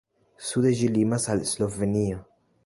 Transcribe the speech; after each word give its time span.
Sude 0.47 0.71
ĝi 0.79 0.89
limas 0.95 1.27
al 1.35 1.45
Slovenio. 1.51 2.19